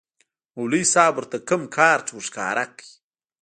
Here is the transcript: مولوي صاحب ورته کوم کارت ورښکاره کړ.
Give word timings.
مولوي 0.55 0.83
صاحب 0.93 1.13
ورته 1.17 1.37
کوم 1.47 1.61
کارت 1.75 2.07
ورښکاره 2.11 2.65
کړ. 2.75 2.85